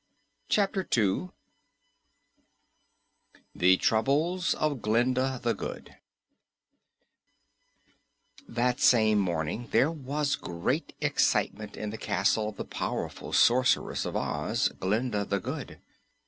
[0.49, 1.31] CHAPTER 2
[3.53, 5.95] THE TROUBLES OF GLINDA THE GOOD
[8.47, 14.15] That same morning there was great excitement in the castle of the powerful Sorceress of
[14.15, 15.79] Oz, Glinda the Good.